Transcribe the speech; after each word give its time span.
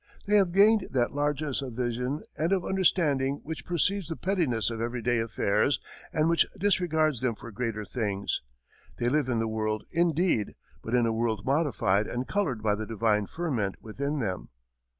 They 0.25 0.37
have 0.37 0.51
gained 0.51 0.87
that 0.89 1.13
largeness 1.13 1.61
of 1.61 1.73
vision 1.73 2.23
and 2.35 2.51
of 2.53 2.65
understanding 2.65 3.39
which 3.43 3.67
perceives 3.67 4.07
the 4.09 4.15
pettiness 4.15 4.71
of 4.71 4.81
everyday 4.81 5.19
affairs 5.19 5.79
and 6.11 6.27
which 6.27 6.47
disregards 6.57 7.19
them 7.21 7.35
for 7.35 7.51
greater 7.51 7.85
things. 7.85 8.41
They 8.97 9.09
live 9.09 9.29
in 9.29 9.37
the 9.37 9.47
world, 9.47 9.83
indeed, 9.91 10.55
but 10.81 10.95
in 10.95 11.05
a 11.05 11.13
world 11.13 11.45
modified 11.45 12.07
and 12.07 12.27
colored 12.27 12.63
by 12.63 12.73
the 12.73 12.87
divine 12.87 13.27
ferment 13.27 13.75
within 13.79 14.17
them. 14.17 14.49